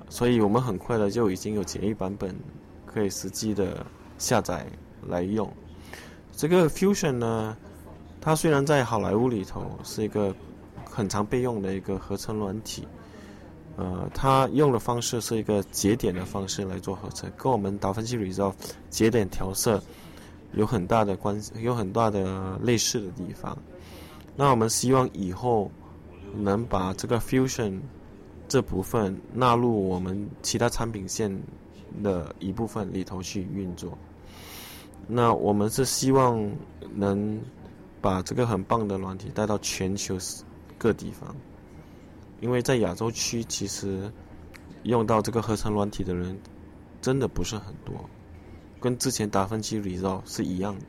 [0.09, 2.35] 所以我们很快的就已经有简易版本
[2.85, 3.85] 可以实际的
[4.17, 4.65] 下载
[5.07, 5.51] 来用。
[6.31, 7.57] 这个 fusion 呢，
[8.21, 10.35] 它虽然在好莱坞里头是一个
[10.83, 12.87] 很常备用的一个合成软体，
[13.75, 18.53] 呃，它用的方式是一个节点的方式来做合成，跟我们达芬奇 Resolve
[18.89, 19.81] 节点调色
[20.53, 23.57] 有很大的关系，有很大的类似的地方。
[24.35, 25.71] 那我们希望以后
[26.35, 27.79] 能把这个 fusion
[28.47, 31.35] 这部分纳入我们其他产品线
[32.03, 33.97] 的一部分里头去运作。
[35.07, 36.49] 那我们是希望
[36.93, 37.39] 能
[38.01, 40.17] 把这个很棒的软体带到全球
[40.77, 41.35] 各地方，
[42.39, 44.11] 因为在亚洲区其实
[44.83, 46.37] 用到这个合成软体的人
[47.01, 47.93] 真的不是很多，
[48.79, 50.85] 跟之前达芬奇 Resolve 是一样的。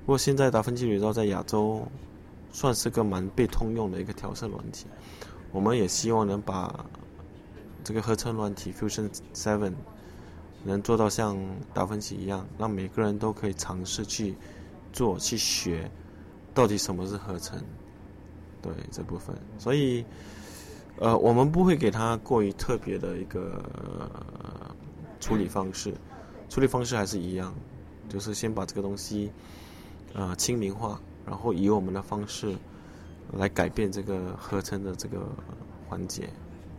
[0.00, 1.86] 不过现在达芬奇 Resolve 在亚洲
[2.50, 4.86] 算是个蛮被通用的一个调色软体，
[5.52, 6.84] 我们也希望能把
[7.82, 9.74] 这个合成软体 Fusion Seven。
[10.64, 11.38] 能做到像
[11.72, 14.34] 达芬奇一样，让每个人都可以尝试去
[14.92, 15.88] 做、去学，
[16.52, 17.56] 到底什么是合成？
[18.60, 20.04] 对这部分，所以
[20.98, 23.62] 呃，我们不会给他过于特别的一个
[25.20, 25.94] 处理方式，
[26.50, 27.54] 处理方式还是一样，
[28.08, 29.30] 就是先把这个东西
[30.12, 32.56] 啊清明化，然后以我们的方式
[33.32, 35.18] 来改变这个合成的这个
[35.88, 36.28] 环节。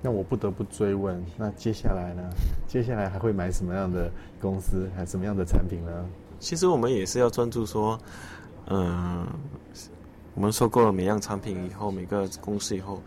[0.02, 2.24] 那我不得不追问，那接下来呢？
[2.68, 4.10] 接下来还会买什么样的
[4.40, 6.06] 公司，还什么样的产品呢？
[6.40, 8.00] 其实我们也是要专注说，
[8.68, 9.28] 嗯，
[10.36, 13.02] 我们收购了每样产品以后，每个公司以后，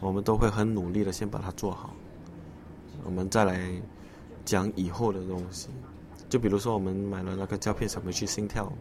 [0.00, 1.94] 我们都会很努力的先把它做好，
[3.04, 3.70] 我们再来
[4.44, 5.68] 讲以后的东西。
[6.28, 8.72] 就比如说，我们买了那个胶片小模具心跳，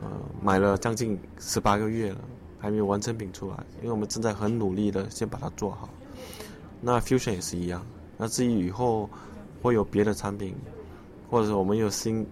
[0.00, 0.08] 呃，
[0.40, 2.20] 买了将近十八个月了，
[2.60, 5.88] 还没有完成品出来，因为我们正在很努力的先把它做好。
[6.80, 7.84] 那 Fusion 也是一样。
[8.16, 9.08] 那至于以后
[9.62, 10.54] 会有别的产品，
[11.30, 12.26] 或者是我们有新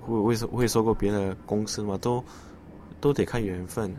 [0.00, 1.96] 会会会收购别的公司嘛？
[1.98, 2.22] 都
[3.00, 3.94] 都得看缘分，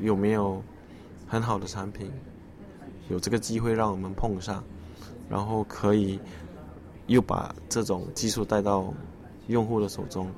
[0.00, 0.62] 有没有
[1.26, 2.10] 很好的产品，
[3.08, 4.62] 有这个机会让我们碰上，
[5.28, 6.20] 然后可以
[7.08, 8.94] 又把这种技术带到
[9.48, 10.30] 用户的手中，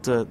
[0.00, 0.26] 这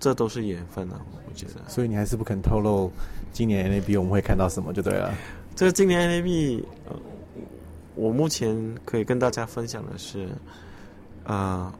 [0.00, 1.00] 这都是缘分啊！
[1.28, 1.60] 我觉得。
[1.68, 2.90] 所以你还是不肯透露
[3.32, 5.14] 今年 NAB 我们会看到什么就对了。
[5.56, 6.96] 这个今年 NAB，呃，
[7.94, 10.28] 我目前可以跟大家分享的是，
[11.24, 11.72] 啊，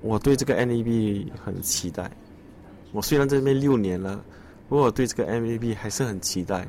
[0.00, 2.10] 我对这个 NAB 很期待。
[2.92, 4.24] 我虽然在这边六年了，
[4.68, 6.66] 不过我对这个 NAB 还是很期待。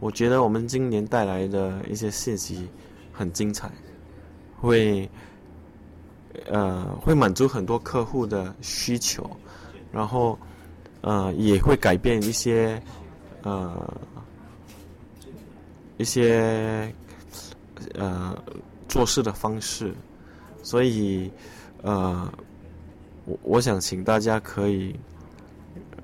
[0.00, 2.68] 我觉得我们今年带来的一些信息
[3.12, 3.70] 很精彩，
[4.60, 5.08] 会，
[6.50, 9.24] 呃，会满足很多客户的需求，
[9.92, 10.38] 然后，
[11.02, 12.82] 呃，也会改变一些，
[13.42, 13.92] 呃。
[15.98, 16.92] 一些
[17.94, 18.36] 呃
[18.88, 19.94] 做事的方式，
[20.60, 21.30] 所以
[21.82, 22.28] 呃，
[23.24, 24.96] 我我想请大家可以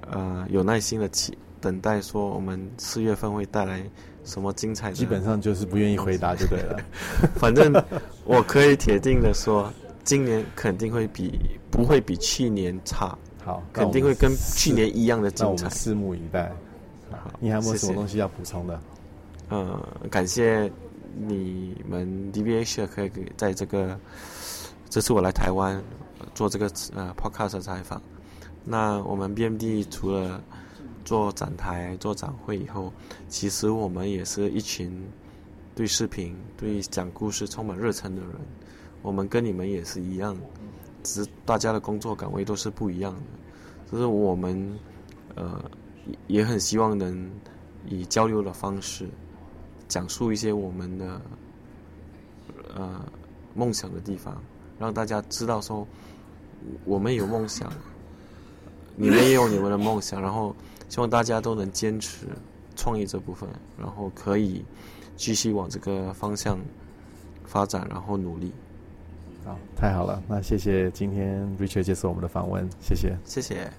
[0.09, 3.83] 呃有耐心的期等待，说我们四月份会带来
[4.23, 4.95] 什么精彩的。
[4.95, 6.79] 基本上就是不愿意回答就对了。
[7.35, 7.73] 反正
[8.25, 9.73] 我可以铁定的说，
[10.05, 11.41] 今年肯定会比
[11.73, 13.19] 不会比去年差。
[13.45, 15.69] 好，肯定会跟去年一样的精彩。
[15.69, 16.53] 拭目以待。
[17.11, 18.81] 好，你还有没有什么东西要补充的？
[19.49, 20.71] 呃，感谢
[21.17, 23.99] 你们 DBH 可以给在这个
[24.91, 25.83] 这次我来台湾
[26.35, 28.01] 做这个呃 podcast 采访。
[28.65, 30.43] 那我们 BMD 除了
[31.05, 32.93] 做展台、做展会以后，
[33.29, 35.03] 其实我们也是一群
[35.75, 38.33] 对视频、对讲故事充满热忱的人。
[39.01, 40.37] 我们跟你们也是一样，
[41.09, 43.21] 只是大家的工作岗位都是不一样的。
[43.91, 44.79] 就是我们
[45.35, 45.65] 呃
[46.27, 47.31] 也很希望能
[47.87, 49.09] 以交流的方式。
[49.89, 51.19] 讲述一些我们的
[52.75, 53.03] 呃
[53.55, 54.39] 梦想的地方，
[54.79, 55.87] 让大家知道说
[56.85, 57.73] 我们有梦想，
[58.97, 60.55] 你们也有你们的梦想，然后
[60.91, 62.27] 希望大家都能坚持
[62.77, 64.63] 创意这部分，然后可以
[65.17, 66.59] 继续往这个方向
[67.47, 68.53] 发展，然后努力。
[69.45, 73.71] 好，太好了，那谢谢今天 Richard 接受我们的访问，谢谢，谢谢。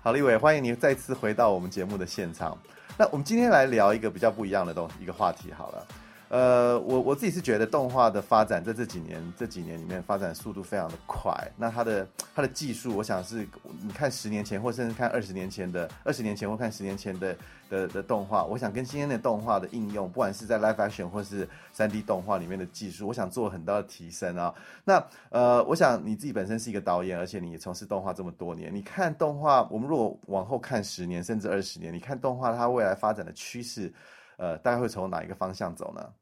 [0.00, 2.56] 好，立伟，欢迎你再次回到我们节目的现场。
[2.96, 5.86] 那我们今天来聊一个比较不一样的东一个话题好了。
[6.28, 11.32] 呃，我我自己是觉得动画的发展在这几年这几年里面发展速度非常的快。
[11.56, 13.46] 那它的它的技术，我想是
[13.82, 17.36] 你看十年前或甚至看二十年前的二十年前或看十年前的
[17.68, 24.52] 的的动画，我想跟今天的动画的应用，不管是在 live action 或是三 D 动画里面的技术，我想做很大的提升啊。
[24.84, 33.92] 那呃，我想你自己本身是一个导演，而且你也从事动画这么多年，你看动画，我们如果往后看十年甚至二十年，你看动画它未来发展的趋势。
[34.36, 36.12] 呃，大概会从哪一个方向走呢？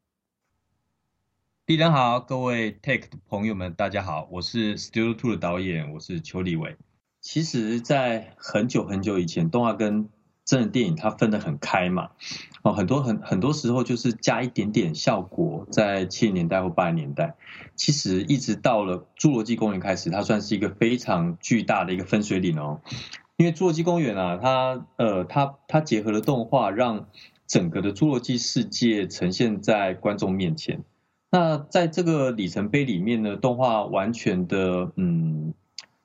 [1.65, 6.77] 地人好，各位 Take 的朋友们，大家好，我是 Studio Two 的导演，我是邱立伟。
[7.21, 10.09] 其实，在很久很久以前，动画跟
[10.45, 12.11] 真人电影它分得很开嘛。
[12.61, 17.35] 哦，很多很很多时候就是加一点点效果，在七零年代或八零年代，
[17.75, 22.81] 其实一直到了《侏罗纪公园》开始，它算是一个非常巨大的一个分水岭哦。
[23.37, 27.07] 因为《侏罗纪公园》啊，它呃，它它结合了动画，让
[27.53, 30.83] 整个的侏罗纪世界呈现在观众面前。
[31.29, 35.53] 那在这个里程碑里面呢，动画完全的嗯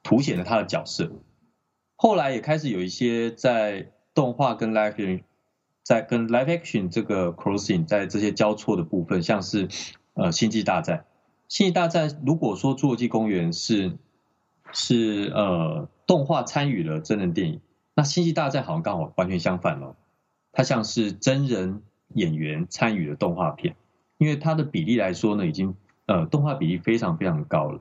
[0.02, 1.10] 凸显了他的角色。
[1.96, 5.22] 后来也开始有一些在动画跟 live action
[5.82, 9.68] 在跟 live action 这个 crossing 在这些交错的部分，像是
[10.12, 11.06] 呃星际大战。
[11.48, 13.96] 星际大战如果说侏罗纪公园是
[14.70, 17.62] 是呃动画参与了真人电影，
[17.94, 19.96] 那星际大战好像刚好完全相反了。
[20.58, 21.82] 它像是真人
[22.14, 23.76] 演员参与的动画片，
[24.18, 27.80] 因为它的比例来说呢，已经呃动画比例非常非常高了。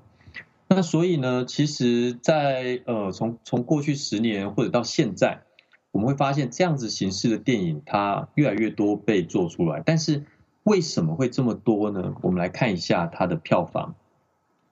[0.67, 5.41] 那所以呢，其实，在呃从从过去十年或者到现在，
[5.89, 9.81] 我们会发现这样子形式的电影它越来越多被做出来。
[9.83, 10.25] 但是
[10.61, 12.13] 为什么会这么多呢？
[12.21, 13.95] 我们来看一下它的票房，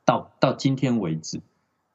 [0.05, 1.41] 到到今天为止，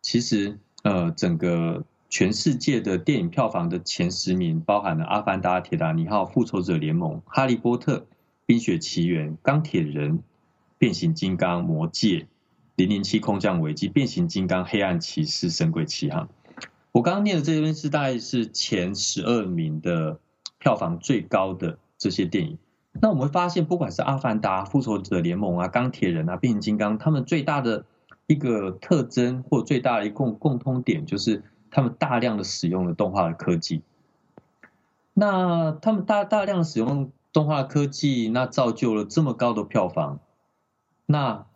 [0.02, 1.84] 其实呃整个。
[2.10, 7.98] 全世界的电影票房的前十名包含了《阿凡达》《铁达尼号》《复仇者联盟》《哈利波特》
[8.46, 10.14] 《冰雪奇缘》《钢铁人》
[10.76, 12.08] 《变形金刚》《魔戒》
[12.74, 16.26] 《零零七空降危机》《变形金刚》《黑暗骑士》《神鬼奇航》。
[16.90, 20.18] 我刚刚念的这边是大概是前十二名的
[20.58, 22.58] 票房最高的这些电影。
[23.00, 27.84] 那我们会发现，不管是《阿凡达》《复仇者联盟》啊，《钢铁人》啊，《变形金刚》，他们最大的
[28.26, 31.44] 一个特征或最大的一共共通点就是。
[31.70, 33.82] 他们大量的使用了动画的科技，
[35.14, 40.18] 那他们大大量使用动画科技，那造就了这么高的票房。
[41.06, 41.46] 那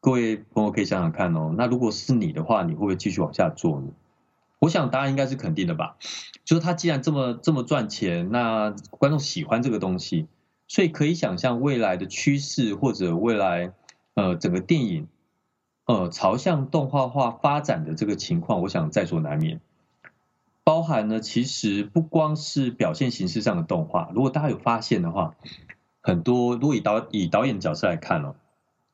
[0.00, 3.88] 各位朋友可以想想看哦，那如果是你的话，你会不会继续往下做呢？
[4.58, 5.96] 我想答案应该是肯定的吧。
[6.44, 10.26] 就是他既然这么这么赚钱，那观众喜欢这个东西，
[10.68, 13.72] 所以可以想象未来的趋势或者未来
[14.14, 15.06] 呃整个电影。
[15.90, 19.60] 呃，朝向动画化发展的这个情况，我想在所难免。
[20.62, 25.34] 包含呢，其实不光是表现形式上的动画，如果大家有发现的话，
[26.00, 28.36] 很多如果以导以导演角色来看哦，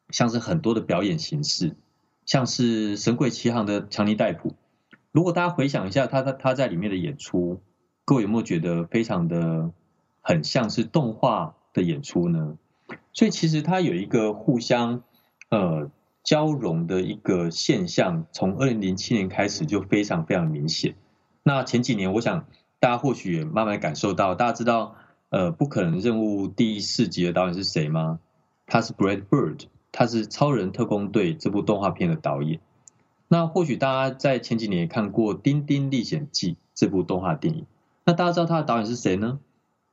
[0.08, 1.76] 像是很多的表演形式，
[2.24, 4.54] 像是《神鬼奇航》的强尼戴普，
[5.12, 7.60] 如果大家回想一下他他他在里面的演出，
[8.06, 9.70] 各位有没有觉得非常的
[10.22, 12.56] 很像是动画的演出呢？
[13.12, 15.02] 所以其实它有一个互相
[15.50, 15.90] 呃。
[16.26, 20.96] 交融的一个现象，从二零零七年开始就非常非常明显。
[21.44, 22.48] 那前几年，我想
[22.80, 24.96] 大家或许也慢慢感受到，大家知道，
[25.28, 28.18] 呃，不可能任务第四集的导演是谁吗？
[28.66, 32.58] 他是 Brad Bird，他是《超人特工队》这部动画片的导演。
[33.28, 37.66] 那或许大家在前几年也看过《丁丁历险记》这部动画电影。
[38.04, 39.38] 那大家知道他的导演是谁呢？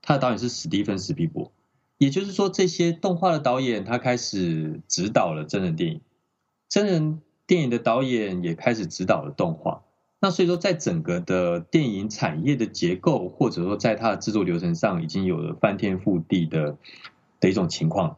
[0.02, 1.52] 他的导演是史蒂芬史皮博。
[2.00, 6.02] 也就是说，这些动画的导演他开始指导了真人电影。
[6.73, 9.83] 真人电影的导演也开始指导了动画，
[10.19, 16.75] 那所以说，在整个的电影产业的结构，或者说在它的制作流程上，已经有了翻天覆地的
[17.39, 18.17] 的一种情况。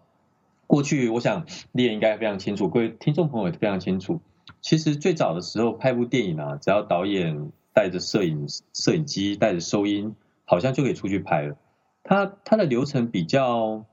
[0.67, 4.21] 过去，我想你也应该非常清楚，各位听众朋友也非常清楚。
[4.61, 11.57] 其实最早的时候拍部电影啊，只要导演带着摄影摄影机，带着收音，好像就可以出去拍了。
[12.03, 13.83] 它它的流程比较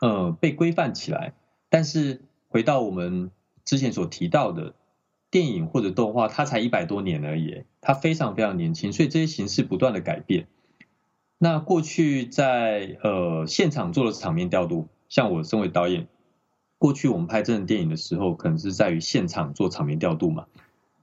[0.00, 1.34] 呃被规范起来，
[1.68, 3.32] 但是回到我们。
[3.64, 4.74] 之前所提到的
[5.30, 10.46] 电影或者动画，它才一百多年而已，它非常非常年轻，所以这些形式不断的改变。
[11.38, 16.06] 那过去在呃现场做的场面调度，像我身为导演，
[16.78, 20.46] 过去我们拍真人电影的时候，可能是在于现场做场面调度嘛。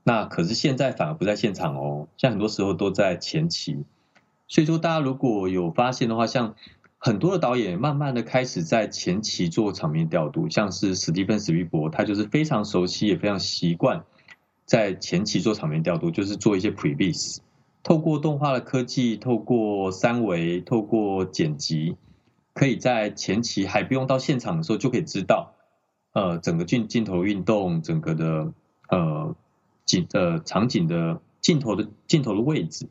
[0.04, 3.86] 那可是现在反而不在现场哦，像很多时候都在前期。
[4.48, 6.56] 所以说，大家如果有发现的话，像。
[7.04, 14.04] 很多的导演慢慢的开始在前期做场面调度，像是史蒂芬史皮伯，他就是非常熟悉也非常习惯
[14.66, 17.40] 在前期做场面调度，就是做一些 previs。
[17.82, 21.98] 透过动画的科技，透过三维，透过剪辑，
[22.54, 25.56] 可以在前期还不用到现场的时候就可以知道，
[26.14, 28.54] 呃，整个镜镜头运动，整个的
[28.90, 29.36] 呃
[29.86, 32.88] 景呃场景的镜头的镜头的位置，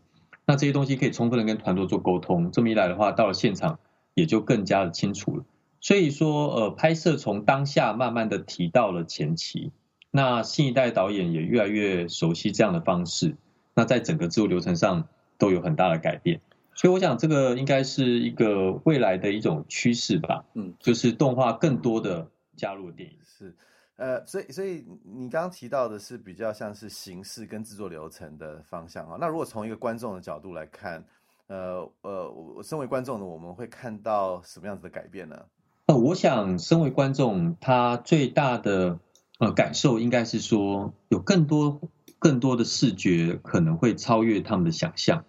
[0.47, 2.51] 那这些东西可以充分的跟团队做沟通。
[2.51, 3.79] 这么一来的话，到了现场
[4.15, 5.45] 也就更加的清楚了。
[5.81, 9.73] 所以说，呃，拍摄从当下慢慢的提到了前期，
[10.11, 13.37] 那新一代导演也越来越熟悉这样的方式。
[13.75, 15.09] 那在整个制作流程上
[15.39, 16.41] 都有很大的改变，
[16.75, 20.45] 所以我想这个应该是一个未来的一种趋势吧。
[20.55, 23.17] 嗯，就是动画更多的加入电影。
[23.25, 23.55] 是，
[23.97, 29.17] 呃，所以所以你刚刚提到的是比较像是形式跟制作流程的方向啊。
[29.19, 31.03] 那如果从一个观众的角度来看，
[31.51, 35.37] 呃呃，我身为观众呢，我们会看到什么样子的改变呢？
[35.87, 39.01] 呃，我想身为观众，他最大的
[39.41, 41.81] 呃感受应该是说有更多。
[42.23, 45.25] 更多的视觉可能会超越他们的想象，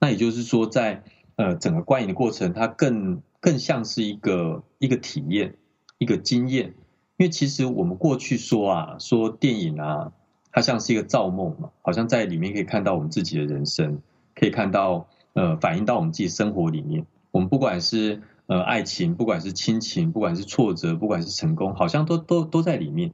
[0.00, 1.04] 那也就是说，在
[1.36, 5.54] 呃整个观影的过程，它更更像是一个一个体验，
[5.96, 6.74] 一个经验。
[7.18, 10.10] 因为其实我们过去说啊，说电影啊，
[10.50, 14.02] 它像是一个造梦嘛，好像在里面可以看到我们自己的人生，
[14.34, 17.06] 可以看到呃反映到我们自己生活里面。
[17.30, 23.12] 我们不管是呃爱情，不管是亲情，不管是挫折，不管是成功，好像都都都在里面。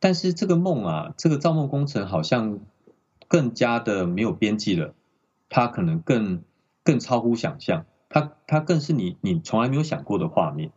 [0.00, 2.60] 但是这个梦啊，这个造梦工程好像
[3.26, 4.94] 更加的没有边际了，
[5.48, 6.42] 它可能更
[6.84, 10.70] 更超乎想象，它它更是你你从来没有想过的画面。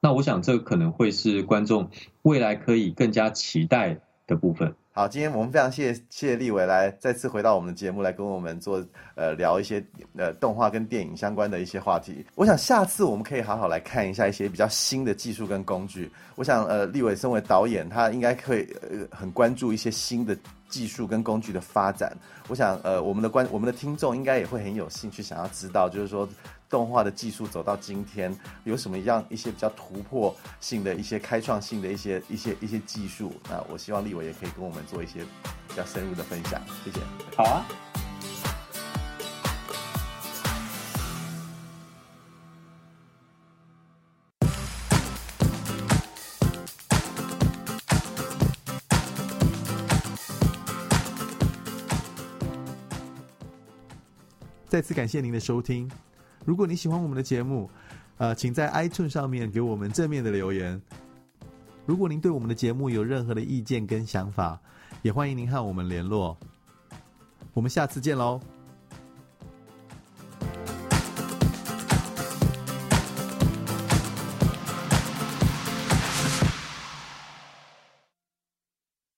[0.00, 1.88] 那我想这可能会是观众
[2.22, 4.74] 未来可以更加期待的部分。
[4.96, 8.80] 好，今天我们非常谢谢谢立伟来再次回到我们的节目来跟我们做
[9.16, 9.84] 呃聊一些
[10.16, 12.24] 呃动画跟电影相关的一些话题。
[12.36, 16.08] 我想下次我们可以好好来看一下一些比较新的技术跟工具。
[16.36, 20.38] 我想呃立伟身为导演，他应该会呃很关注一些新的
[20.68, 22.16] 技术跟工具的发展。
[22.46, 26.28] 我想呃我们的观我们的听众应该也会很有兴趣想要知道，就是说。
[26.74, 33.32] 动画的技术走到今天，有什么样一些比较突破性的一些开创性的一些一些一些技术？
[33.48, 35.20] 那我希望立伟也可以跟我们做一些
[35.68, 36.60] 比较深入的分享。
[36.84, 36.98] 谢谢。
[37.36, 37.64] 好啊。
[54.68, 55.88] 再次感谢您的收听。
[56.44, 57.70] 如果你喜欢我们的节目，
[58.18, 60.80] 呃，请在 iTunes 上面给我们正面的留言。
[61.86, 64.60] 如果您对我们的节目有任何的意见跟想法，
[65.02, 66.36] 也欢迎您和我们联络。
[67.52, 68.40] 我们下次见喽。